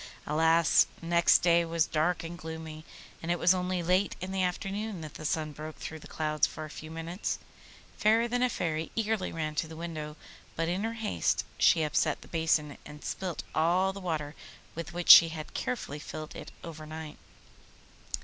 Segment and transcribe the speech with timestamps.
[0.25, 0.87] Alas!
[0.99, 2.83] next day was dark and gloomy,
[3.21, 6.47] and it was only late in the afternoon that the sun broke through the clouds
[6.47, 7.37] for a few minutes.
[7.99, 10.17] Fairer than a Fairy eagerly ran to the window,
[10.55, 14.33] but in her haste she upset the basin, and spilt all the water
[14.73, 17.19] with which she had carefully filled it overnight.